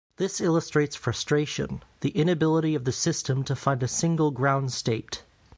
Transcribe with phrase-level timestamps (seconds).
[0.17, 5.21] This illustrates frustration: the inability of the system to find a single ground state.